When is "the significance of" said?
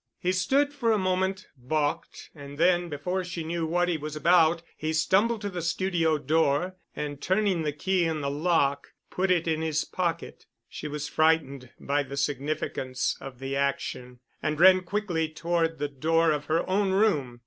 12.01-13.37